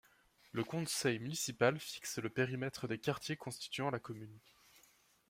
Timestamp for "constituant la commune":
3.37-4.39